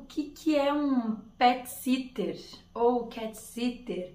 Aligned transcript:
que, 0.00 0.30
que 0.30 0.56
é 0.56 0.72
um 0.72 1.16
pet 1.36 1.68
sitter 1.68 2.38
ou 2.72 3.06
cat 3.06 3.36
sitter, 3.36 4.14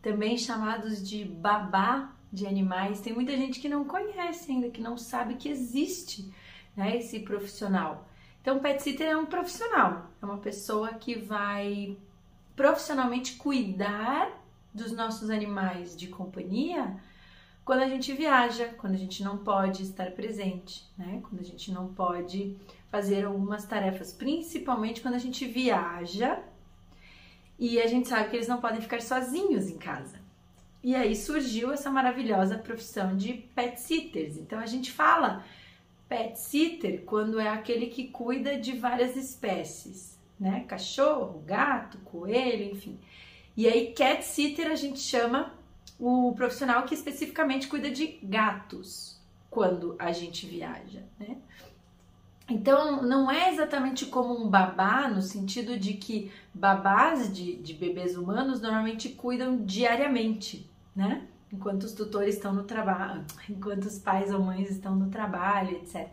também 0.00 0.38
chamados 0.38 1.06
de 1.06 1.24
babá 1.24 2.12
de 2.32 2.46
animais? 2.46 3.00
Tem 3.00 3.12
muita 3.12 3.36
gente 3.36 3.60
que 3.60 3.68
não 3.68 3.84
conhece 3.84 4.52
ainda, 4.52 4.70
que 4.70 4.80
não 4.80 4.96
sabe 4.96 5.34
que 5.34 5.48
existe 5.48 6.32
né, 6.76 6.96
esse 6.96 7.20
profissional. 7.20 8.08
Então, 8.40 8.60
pet 8.60 8.82
sitter 8.82 9.08
é 9.08 9.16
um 9.16 9.26
profissional, 9.26 10.10
é 10.22 10.24
uma 10.24 10.38
pessoa 10.38 10.94
que 10.94 11.18
vai 11.18 11.96
profissionalmente 12.54 13.34
cuidar 13.36 14.30
dos 14.72 14.92
nossos 14.92 15.30
animais 15.30 15.96
de 15.96 16.06
companhia 16.06 16.96
quando 17.66 17.80
a 17.80 17.88
gente 17.88 18.12
viaja, 18.12 18.66
quando 18.78 18.94
a 18.94 18.98
gente 18.98 19.24
não 19.24 19.38
pode 19.38 19.82
estar 19.82 20.12
presente, 20.12 20.88
né? 20.96 21.20
Quando 21.28 21.40
a 21.40 21.44
gente 21.44 21.72
não 21.72 21.92
pode 21.92 22.56
fazer 22.88 23.24
algumas 23.24 23.64
tarefas, 23.64 24.12
principalmente 24.12 25.00
quando 25.00 25.14
a 25.14 25.18
gente 25.18 25.44
viaja 25.44 26.38
e 27.58 27.80
a 27.80 27.88
gente 27.88 28.06
sabe 28.06 28.30
que 28.30 28.36
eles 28.36 28.46
não 28.46 28.60
podem 28.60 28.80
ficar 28.80 29.02
sozinhos 29.02 29.68
em 29.68 29.78
casa. 29.78 30.20
E 30.80 30.94
aí 30.94 31.16
surgiu 31.16 31.72
essa 31.72 31.90
maravilhosa 31.90 32.56
profissão 32.56 33.16
de 33.16 33.32
pet 33.32 33.80
sitters. 33.80 34.36
Então 34.36 34.60
a 34.60 34.66
gente 34.66 34.92
fala 34.92 35.44
pet 36.08 36.38
sitter 36.38 37.02
quando 37.02 37.40
é 37.40 37.48
aquele 37.48 37.86
que 37.88 38.06
cuida 38.06 38.56
de 38.56 38.76
várias 38.76 39.16
espécies, 39.16 40.16
né? 40.38 40.64
Cachorro, 40.68 41.42
gato, 41.44 41.98
coelho, 42.04 42.70
enfim. 42.70 42.96
E 43.56 43.66
aí 43.66 43.92
cat 43.92 44.24
sitter 44.24 44.70
a 44.70 44.76
gente 44.76 45.00
chama 45.00 45.55
o 45.98 46.32
profissional 46.34 46.84
que 46.84 46.94
especificamente 46.94 47.68
cuida 47.68 47.90
de 47.90 48.18
gatos 48.22 49.20
quando 49.50 49.96
a 49.98 50.12
gente 50.12 50.46
viaja, 50.46 51.02
né? 51.18 51.38
Então, 52.48 53.02
não 53.02 53.28
é 53.28 53.52
exatamente 53.52 54.06
como 54.06 54.32
um 54.32 54.48
babá, 54.48 55.08
no 55.08 55.20
sentido 55.20 55.76
de 55.76 55.94
que 55.94 56.30
babás 56.54 57.34
de, 57.34 57.56
de 57.56 57.74
bebês 57.74 58.16
humanos 58.16 58.60
normalmente 58.60 59.08
cuidam 59.08 59.64
diariamente, 59.64 60.70
né? 60.94 61.26
Enquanto 61.52 61.84
os 61.84 61.92
tutores 61.92 62.36
estão 62.36 62.52
no 62.52 62.62
trabalho, 62.62 63.24
enquanto 63.48 63.86
os 63.86 63.98
pais 63.98 64.32
ou 64.32 64.40
mães 64.40 64.70
estão 64.70 64.94
no 64.94 65.10
trabalho, 65.10 65.76
etc. 65.76 66.08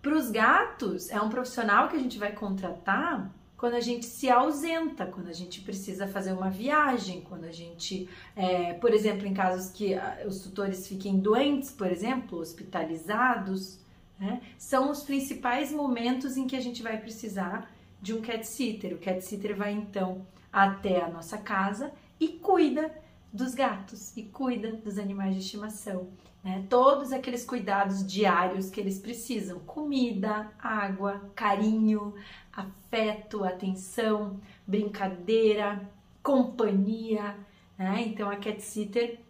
Para 0.00 0.16
os 0.16 0.30
gatos, 0.30 1.10
é 1.10 1.20
um 1.20 1.28
profissional 1.28 1.88
que 1.88 1.96
a 1.96 2.00
gente 2.00 2.18
vai 2.18 2.32
contratar 2.32 3.30
quando 3.62 3.74
a 3.74 3.80
gente 3.80 4.06
se 4.06 4.28
ausenta, 4.28 5.06
quando 5.06 5.28
a 5.28 5.32
gente 5.32 5.60
precisa 5.60 6.08
fazer 6.08 6.32
uma 6.32 6.50
viagem, 6.50 7.20
quando 7.20 7.44
a 7.44 7.52
gente, 7.52 8.08
é, 8.34 8.72
por 8.72 8.92
exemplo, 8.92 9.24
em 9.24 9.32
casos 9.32 9.70
que 9.70 9.94
ah, 9.94 10.24
os 10.26 10.40
tutores 10.40 10.88
fiquem 10.88 11.20
doentes, 11.20 11.70
por 11.70 11.86
exemplo, 11.86 12.40
hospitalizados, 12.40 13.78
né, 14.18 14.42
são 14.58 14.90
os 14.90 15.04
principais 15.04 15.70
momentos 15.70 16.36
em 16.36 16.48
que 16.48 16.56
a 16.56 16.60
gente 16.60 16.82
vai 16.82 16.98
precisar 16.98 17.72
de 18.00 18.12
um 18.12 18.20
cat 18.20 18.44
sitter. 18.44 18.94
O 18.94 18.98
cat 18.98 19.24
sitter 19.24 19.54
vai 19.56 19.70
então 19.70 20.26
até 20.52 21.00
a 21.00 21.08
nossa 21.08 21.38
casa 21.38 21.92
e 22.18 22.26
cuida 22.30 22.92
dos 23.32 23.54
gatos 23.54 24.16
e 24.16 24.24
cuida 24.24 24.72
dos 24.72 24.98
animais 24.98 25.34
de 25.34 25.40
estimação. 25.40 26.10
Né? 26.44 26.66
Todos 26.68 27.12
aqueles 27.12 27.44
cuidados 27.44 28.06
diários 28.06 28.68
que 28.68 28.80
eles 28.80 28.98
precisam: 28.98 29.60
comida, 29.60 30.52
água, 30.58 31.30
carinho, 31.34 32.14
afeto, 32.52 33.44
atenção, 33.44 34.40
brincadeira, 34.66 35.88
companhia. 36.22 37.36
Né? 37.78 38.02
Então 38.06 38.28
a 38.28 38.36
cat 38.36 38.60
sitter 38.60 39.20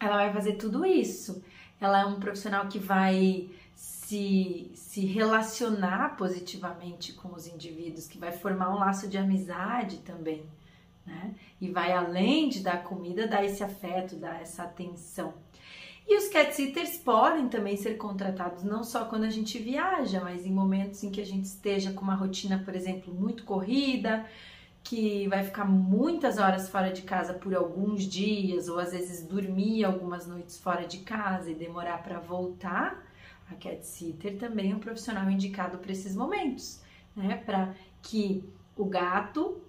ela 0.00 0.16
vai 0.16 0.32
fazer 0.32 0.54
tudo 0.54 0.84
isso. 0.86 1.42
Ela 1.80 2.00
é 2.00 2.06
um 2.06 2.18
profissional 2.18 2.66
que 2.68 2.78
vai 2.78 3.48
se, 3.74 4.70
se 4.74 5.04
relacionar 5.04 6.16
positivamente 6.16 7.12
com 7.12 7.34
os 7.34 7.46
indivíduos, 7.46 8.08
que 8.08 8.18
vai 8.18 8.32
formar 8.32 8.70
um 8.70 8.78
laço 8.78 9.08
de 9.08 9.18
amizade 9.18 9.98
também. 9.98 10.44
Né? 11.08 11.34
E 11.58 11.70
vai 11.70 11.92
além 11.92 12.50
de 12.50 12.60
dar 12.60 12.84
comida, 12.84 13.26
dar 13.26 13.42
esse 13.42 13.64
afeto, 13.64 14.14
dar 14.14 14.42
essa 14.42 14.64
atenção. 14.64 15.32
E 16.06 16.16
os 16.16 16.28
cat 16.28 16.54
sitters 16.54 16.98
podem 16.98 17.48
também 17.48 17.76
ser 17.76 17.96
contratados 17.96 18.62
não 18.62 18.84
só 18.84 19.06
quando 19.06 19.24
a 19.24 19.30
gente 19.30 19.58
viaja, 19.58 20.20
mas 20.20 20.44
em 20.44 20.52
momentos 20.52 21.02
em 21.02 21.10
que 21.10 21.20
a 21.20 21.26
gente 21.26 21.44
esteja 21.44 21.92
com 21.92 22.02
uma 22.02 22.14
rotina, 22.14 22.62
por 22.64 22.74
exemplo, 22.74 23.12
muito 23.12 23.44
corrida, 23.44 24.26
que 24.82 25.26
vai 25.28 25.44
ficar 25.44 25.64
muitas 25.64 26.38
horas 26.38 26.68
fora 26.68 26.92
de 26.92 27.02
casa 27.02 27.34
por 27.34 27.54
alguns 27.54 28.04
dias, 28.04 28.68
ou 28.68 28.78
às 28.78 28.92
vezes 28.92 29.22
dormir 29.26 29.84
algumas 29.84 30.26
noites 30.26 30.58
fora 30.58 30.86
de 30.86 30.98
casa 30.98 31.50
e 31.50 31.54
demorar 31.54 32.02
para 32.02 32.18
voltar. 32.18 33.02
A 33.50 33.54
cat 33.54 33.86
sitter 33.86 34.36
também 34.36 34.72
é 34.72 34.74
um 34.74 34.78
profissional 34.78 35.30
indicado 35.30 35.78
para 35.78 35.92
esses 35.92 36.14
momentos, 36.14 36.82
né? 37.16 37.42
Para 37.44 37.74
que 38.02 38.44
o 38.76 38.84
gato 38.84 39.60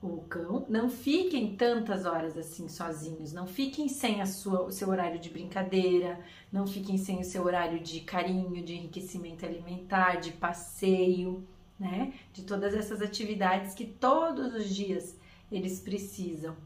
o 0.00 0.22
cão, 0.28 0.64
não 0.68 0.88
fiquem 0.88 1.56
tantas 1.56 2.06
horas 2.06 2.36
assim 2.38 2.68
sozinhos, 2.68 3.32
não 3.32 3.46
fiquem 3.46 3.88
sem 3.88 4.20
a 4.20 4.26
sua, 4.26 4.62
o 4.62 4.70
seu 4.70 4.88
horário 4.88 5.18
de 5.18 5.28
brincadeira, 5.28 6.20
não 6.52 6.66
fiquem 6.66 6.96
sem 6.96 7.20
o 7.20 7.24
seu 7.24 7.44
horário 7.44 7.80
de 7.80 8.00
carinho, 8.00 8.62
de 8.62 8.74
enriquecimento 8.74 9.44
alimentar, 9.44 10.20
de 10.20 10.32
passeio, 10.32 11.44
né? 11.78 12.12
De 12.32 12.42
todas 12.42 12.74
essas 12.74 13.02
atividades 13.02 13.74
que 13.74 13.84
todos 13.84 14.54
os 14.54 14.72
dias 14.72 15.18
eles 15.50 15.80
precisam. 15.80 16.56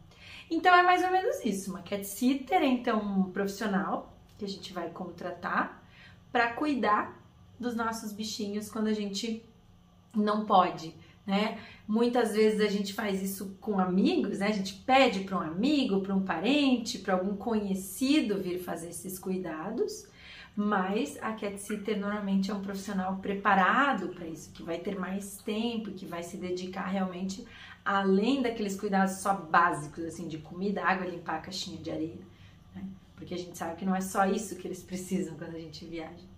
Então 0.50 0.74
é 0.74 0.82
mais 0.82 1.02
ou 1.02 1.10
menos 1.10 1.42
isso, 1.44 1.70
uma 1.70 1.82
cat 1.82 2.04
sitter 2.04 2.60
é 2.60 2.66
então 2.66 3.00
um 3.00 3.30
profissional 3.30 4.14
que 4.36 4.44
a 4.44 4.48
gente 4.48 4.72
vai 4.72 4.90
contratar 4.90 5.82
para 6.30 6.52
cuidar 6.52 7.18
dos 7.58 7.74
nossos 7.74 8.12
bichinhos 8.12 8.70
quando 8.70 8.88
a 8.88 8.92
gente 8.92 9.42
não 10.14 10.44
pode 10.44 10.94
né? 11.26 11.58
Muitas 11.86 12.34
vezes 12.34 12.60
a 12.60 12.68
gente 12.68 12.92
faz 12.92 13.22
isso 13.22 13.56
com 13.60 13.78
amigos, 13.78 14.38
né? 14.38 14.48
A 14.48 14.52
gente 14.52 14.74
pede 14.74 15.20
para 15.20 15.38
um 15.38 15.40
amigo, 15.40 16.00
para 16.00 16.14
um 16.14 16.22
parente, 16.22 16.98
para 16.98 17.14
algum 17.14 17.36
conhecido 17.36 18.42
vir 18.42 18.58
fazer 18.58 18.88
esses 18.88 19.18
cuidados, 19.18 20.06
mas 20.54 21.16
a 21.22 21.32
cat 21.32 21.58
sitter 21.58 21.98
normalmente 21.98 22.50
é 22.50 22.54
um 22.54 22.60
profissional 22.60 23.16
preparado 23.16 24.08
para 24.08 24.26
isso, 24.26 24.50
que 24.52 24.62
vai 24.62 24.78
ter 24.78 24.98
mais 24.98 25.38
tempo, 25.38 25.92
que 25.92 26.04
vai 26.04 26.22
se 26.22 26.36
dedicar 26.36 26.86
realmente 26.86 27.46
além 27.84 28.42
daqueles 28.42 28.78
cuidados 28.78 29.16
só 29.16 29.34
básicos, 29.34 30.04
assim, 30.04 30.28
de 30.28 30.38
comida, 30.38 30.84
água, 30.84 31.06
limpar 31.06 31.36
a 31.36 31.40
caixinha 31.40 31.78
de 31.78 31.90
areia, 31.90 32.20
né? 32.74 32.84
Porque 33.16 33.34
a 33.34 33.38
gente 33.38 33.56
sabe 33.56 33.76
que 33.76 33.84
não 33.84 33.94
é 33.94 34.00
só 34.00 34.24
isso 34.26 34.56
que 34.56 34.66
eles 34.66 34.82
precisam 34.84 35.36
quando 35.36 35.54
a 35.54 35.60
gente 35.60 35.84
viaja. 35.84 36.32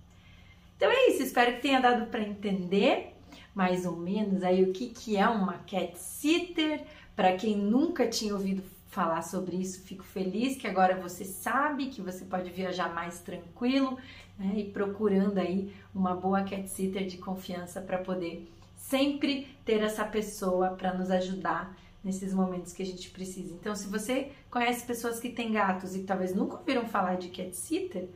Então 0.76 0.90
é 0.90 1.08
isso, 1.08 1.22
espero 1.22 1.54
que 1.56 1.62
tenha 1.62 1.80
dado 1.80 2.06
para 2.06 2.20
entender 2.20 3.13
mais 3.54 3.86
ou 3.86 3.96
menos 3.96 4.42
aí 4.42 4.62
o 4.62 4.72
que, 4.72 4.88
que 4.88 5.16
é 5.16 5.28
uma 5.28 5.58
cat 5.58 5.96
sitter. 5.96 6.84
Para 7.14 7.36
quem 7.36 7.56
nunca 7.56 8.08
tinha 8.08 8.34
ouvido 8.34 8.62
falar 8.88 9.22
sobre 9.22 9.56
isso, 9.56 9.82
fico 9.82 10.04
feliz 10.04 10.56
que 10.56 10.66
agora 10.66 10.96
você 11.00 11.24
sabe 11.24 11.86
que 11.86 12.00
você 12.00 12.24
pode 12.24 12.50
viajar 12.50 12.94
mais 12.94 13.20
tranquilo 13.20 13.98
né, 14.38 14.54
e 14.56 14.64
procurando 14.70 15.38
aí 15.38 15.72
uma 15.94 16.14
boa 16.14 16.42
cat 16.42 16.68
sitter 16.68 17.06
de 17.06 17.18
confiança 17.18 17.80
para 17.80 17.98
poder 17.98 18.48
sempre 18.76 19.48
ter 19.64 19.82
essa 19.82 20.04
pessoa 20.04 20.70
para 20.70 20.94
nos 20.94 21.10
ajudar 21.10 21.76
nesses 22.04 22.34
momentos 22.34 22.72
que 22.72 22.82
a 22.82 22.86
gente 22.86 23.10
precisa. 23.10 23.54
Então, 23.54 23.74
se 23.74 23.88
você 23.88 24.30
conhece 24.50 24.84
pessoas 24.84 25.18
que 25.18 25.30
têm 25.30 25.52
gatos 25.52 25.96
e 25.96 26.02
talvez 26.02 26.34
nunca 26.34 26.56
ouviram 26.56 26.86
falar 26.86 27.16
de 27.16 27.28
cat 27.28 27.56
sitter, 27.56 28.08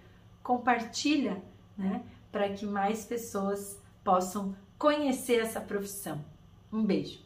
compartilha, 0.43 1.43
né, 1.77 2.03
para 2.31 2.51
que 2.51 2.67
mais 2.67 3.05
pessoas 3.05 3.79
possam 4.05 4.55
conhecer 4.79 5.41
essa 5.41 5.61
profissão. 5.61 6.25
Um 6.73 6.85
beijo! 6.85 7.19